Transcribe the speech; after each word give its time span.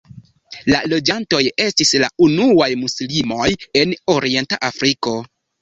La 0.73 0.79
loĝantoj 0.93 1.41
estis 1.67 1.93
la 2.05 2.09
unuaj 2.29 2.71
muslimoj 2.87 3.49
en 3.83 3.95
orienta 4.17 4.61
Afriko. 4.73 5.19